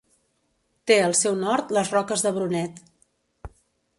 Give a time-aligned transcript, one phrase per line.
[0.91, 2.83] Té al seu nord les Roques de Brunet.